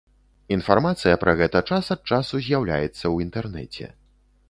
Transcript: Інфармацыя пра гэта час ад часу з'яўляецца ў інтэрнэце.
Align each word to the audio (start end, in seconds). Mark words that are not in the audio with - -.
Інфармацыя 0.55 1.19
пра 1.25 1.35
гэта 1.43 1.63
час 1.69 1.91
ад 1.99 2.15
часу 2.15 2.43
з'яўляецца 2.47 3.03
ў 3.03 3.15
інтэрнэце. 3.29 3.97